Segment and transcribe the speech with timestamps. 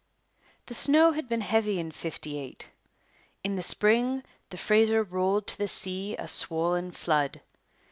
[0.65, 2.67] The snowfall had been heavy in '58.
[3.43, 7.39] In the spring the Fraser rolled to the sea a swollen flood.